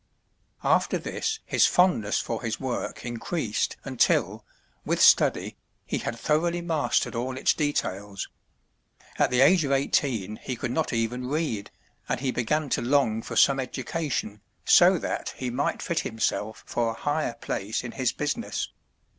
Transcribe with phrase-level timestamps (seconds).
[0.63, 4.43] After this his fondness for his work increased until,
[4.83, 8.27] with study, he had thoroughly mastered all its details.
[9.19, 11.69] At the age of eighteen he could not even read,
[12.09, 16.89] and he began to long for some education, so that he might fit himself for
[16.89, 18.69] a higher place in his business.